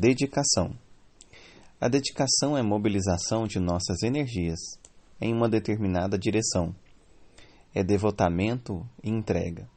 [0.00, 0.78] Dedicação.
[1.80, 4.56] A dedicação é mobilização de nossas energias
[5.20, 6.72] em uma determinada direção.
[7.74, 9.68] É devotamento e entrega.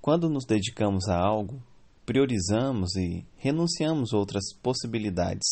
[0.00, 1.62] Quando nos dedicamos a algo,
[2.06, 5.46] priorizamos e renunciamos outras possibilidades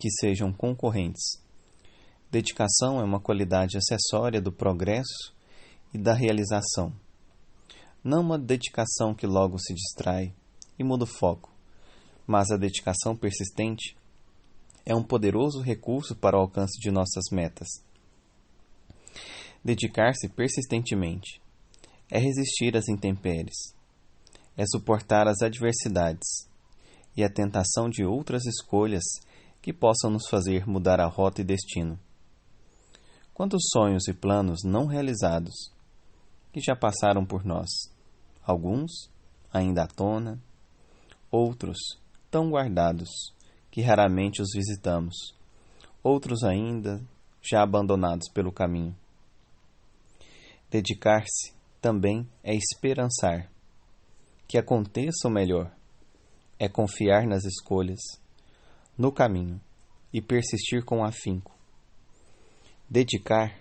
[0.00, 1.40] que sejam concorrentes.
[2.28, 5.32] Dedicação é uma qualidade acessória do progresso
[5.94, 6.92] e da realização.
[8.02, 10.34] Não uma dedicação que logo se distrai
[10.76, 11.51] e muda o foco,
[12.26, 13.96] mas a dedicação persistente
[14.84, 17.68] é um poderoso recurso para o alcance de nossas metas.
[19.64, 21.40] Dedicar-se persistentemente
[22.10, 23.74] é resistir às intempéries,
[24.56, 26.48] é suportar as adversidades
[27.16, 29.04] e a tentação de outras escolhas
[29.60, 31.98] que possam nos fazer mudar a rota e destino.
[33.32, 35.54] Quantos sonhos e planos não realizados
[36.52, 37.70] que já passaram por nós,
[38.42, 39.08] alguns
[39.52, 40.38] ainda à tona,
[41.30, 41.78] outros
[42.32, 43.10] tão guardados
[43.70, 45.14] que raramente os visitamos,
[46.02, 46.98] outros ainda
[47.42, 48.96] já abandonados pelo caminho.
[50.70, 53.50] Dedicar-se também é esperançar
[54.48, 55.70] que aconteça o melhor,
[56.58, 58.00] é confiar nas escolhas,
[58.96, 59.60] no caminho
[60.10, 61.52] e persistir com afinco.
[62.88, 63.58] Dedicar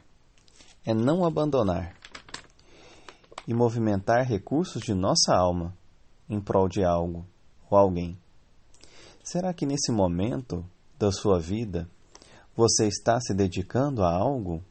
[0.85, 1.93] é não abandonar
[3.45, 5.75] e movimentar recursos de nossa alma
[6.29, 7.25] em prol de algo
[7.69, 8.20] ou alguém.
[9.23, 10.65] Será que nesse momento
[10.97, 11.87] da sua vida
[12.55, 14.63] você está se dedicando a algo?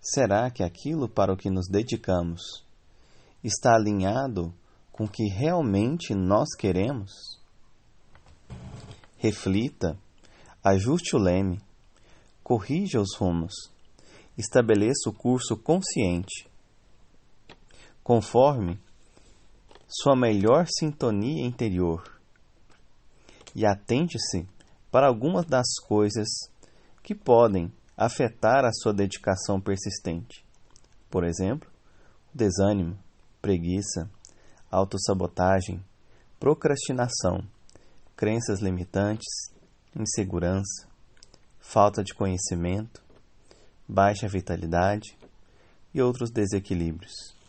[0.00, 2.64] Será que aquilo para o que nos dedicamos
[3.42, 4.54] está alinhado
[4.92, 7.12] com o que realmente nós queremos?
[9.18, 9.98] Reflita,
[10.62, 11.60] ajuste o leme,
[12.42, 13.52] corrija os rumos,
[14.38, 16.48] estabeleça o curso consciente,
[18.02, 18.80] conforme
[19.92, 22.02] sua melhor sintonia interior
[23.54, 24.48] e atente-se
[24.90, 26.28] para algumas das coisas
[27.02, 30.44] que podem afetar a sua dedicação persistente.
[31.10, 31.70] Por exemplo,
[32.32, 32.98] desânimo,
[33.42, 34.10] preguiça,
[34.70, 35.84] autossabotagem,
[36.40, 37.46] procrastinação,
[38.16, 39.28] crenças limitantes,
[39.94, 40.88] insegurança,
[41.60, 43.02] falta de conhecimento,
[43.86, 45.18] baixa vitalidade
[45.92, 47.41] e outros desequilíbrios.